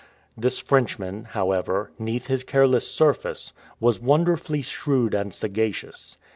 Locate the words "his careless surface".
2.25-3.53